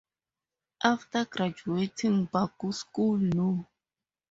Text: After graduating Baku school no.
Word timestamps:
After 0.83 1.25
graduating 1.25 2.25
Baku 2.25 2.71
school 2.71 3.17
no. 3.19 3.67